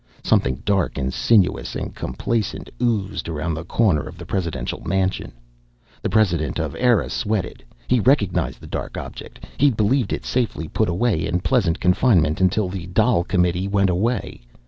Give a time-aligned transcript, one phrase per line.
[0.23, 5.31] Something dark and sinuous and complacent oozed around the corner of the presidential mansion.
[6.01, 7.63] The president of Eire sweated.
[7.87, 9.45] He recognized the dark object.
[9.59, 14.41] He'd believed it safely put away in pleasant confinement until the Dail Committee went away.